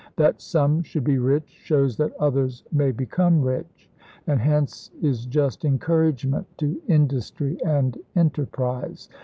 [0.15, 3.87] That some should be rich shows that others may become rich,
[4.25, 9.09] and hence, is just encouragement to industry and enterprise.